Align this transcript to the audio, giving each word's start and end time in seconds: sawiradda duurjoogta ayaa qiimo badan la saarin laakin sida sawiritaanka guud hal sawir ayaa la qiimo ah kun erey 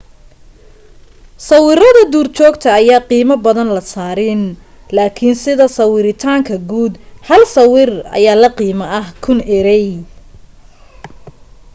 sawiradda 1.47 2.01
duurjoogta 2.13 2.67
ayaa 2.79 3.05
qiimo 3.09 3.35
badan 3.45 3.69
la 3.77 3.81
saarin 3.93 4.43
laakin 4.97 5.33
sida 5.43 5.65
sawiritaanka 5.77 6.55
guud 6.69 6.93
hal 7.27 7.41
sawir 7.55 7.89
ayaa 8.17 8.37
la 8.43 8.49
qiimo 8.59 8.85
ah 8.99 9.07
kun 9.23 9.39
erey 9.57 9.89